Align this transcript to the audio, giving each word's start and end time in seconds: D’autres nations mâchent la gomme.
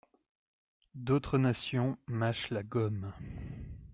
D’autres 0.95 1.37
nations 1.37 1.95
mâchent 2.07 2.49
la 2.49 2.63
gomme. 2.63 3.13